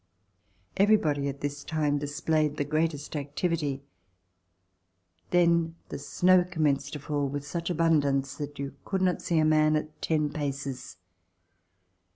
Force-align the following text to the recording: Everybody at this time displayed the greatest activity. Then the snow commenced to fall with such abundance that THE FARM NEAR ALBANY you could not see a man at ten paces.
Everybody 0.77 1.27
at 1.27 1.41
this 1.41 1.63
time 1.63 1.99
displayed 1.99 2.57
the 2.57 2.63
greatest 2.63 3.15
activity. 3.15 3.83
Then 5.29 5.75
the 5.89 5.99
snow 5.99 6.43
commenced 6.43 6.93
to 6.93 6.99
fall 6.99 7.27
with 7.27 7.45
such 7.45 7.69
abundance 7.69 8.33
that 8.37 8.55
THE 8.55 8.63
FARM 8.63 8.63
NEAR 8.63 8.65
ALBANY 8.65 8.73
you 8.73 8.79
could 8.83 9.01
not 9.03 9.21
see 9.21 9.37
a 9.37 9.45
man 9.45 9.75
at 9.75 10.01
ten 10.01 10.31
paces. 10.31 10.97